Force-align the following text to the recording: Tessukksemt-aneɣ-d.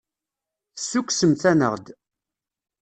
Tessukksemt-aneɣ-d. 0.75 1.85